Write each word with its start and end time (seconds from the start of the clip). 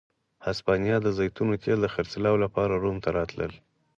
هسپانیا 0.45 0.95
د 1.01 1.07
زیتونو 1.17 1.53
تېل 1.63 1.79
د 1.83 1.87
خرڅلاو 1.93 2.35
لپاره 2.43 2.81
روم 2.83 2.97
ته 3.03 3.09
راتلل. 3.17 3.51